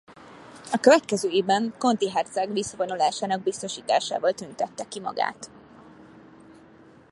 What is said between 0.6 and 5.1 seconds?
A következő évben Conti herceg visszavonulásának biztosításával tüntette ki